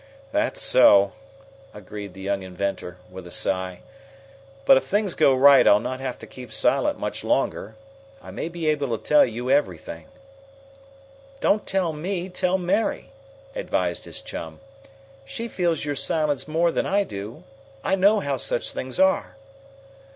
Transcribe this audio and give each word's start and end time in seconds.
"That's 0.31 0.59
so," 0.59 1.11
agreed 1.75 2.15
the 2.15 2.21
young 2.21 2.41
inventor, 2.41 2.97
with 3.11 3.27
a 3.27 3.29
sigh. 3.29 3.81
"But 4.65 4.75
if 4.77 4.83
things 4.83 5.13
go 5.13 5.35
right 5.35 5.67
I'll 5.67 5.79
not 5.79 5.99
have 5.99 6.17
to 6.17 6.25
keep 6.25 6.51
silent 6.51 6.97
much 6.97 7.23
longer. 7.23 7.75
I 8.19 8.31
may 8.31 8.49
be 8.49 8.65
able 8.65 8.97
to 8.97 9.03
tell 9.03 9.23
you 9.23 9.51
everything." 9.51 10.07
"Don't 11.39 11.67
tell 11.67 11.93
me 11.93 12.29
tell 12.29 12.57
Mary," 12.57 13.11
advised 13.53 14.05
his 14.05 14.21
chum. 14.21 14.59
"She 15.23 15.47
feels 15.47 15.85
your 15.85 15.93
silence 15.93 16.47
more 16.47 16.71
than 16.71 16.87
I 16.87 17.03
do. 17.03 17.43
I 17.83 17.93
know 17.95 18.21
how 18.21 18.37
such 18.37 18.71
things 18.71 18.99
are." 18.99 19.35